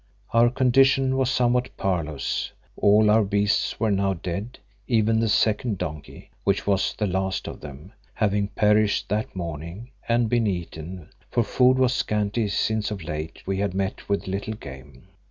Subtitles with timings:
[0.33, 6.31] Our condition was somewhat parlous; all our beasts were now dead, even the second donkey,
[6.43, 11.77] which was the last of them, having perished that morning, and been eaten, for food
[11.77, 15.05] was scanty since of late we had met with little game.